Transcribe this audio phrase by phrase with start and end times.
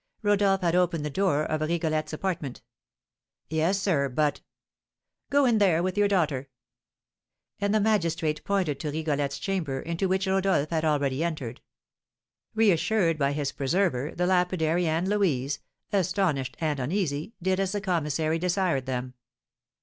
[0.23, 2.63] Rodolph had opened the door of Rigolette's apartment.
[3.51, 4.41] "Yes, sir; but"
[5.29, 6.49] "Go in there with your daughter."
[7.59, 11.61] And the magistrate pointed to Rigolette's chamber, into which Rodolph had already entered.
[12.55, 15.59] Reassured by his preserver, the lapidary and Louise,
[15.93, 19.13] astonished and uneasy, did as the commissary desired them.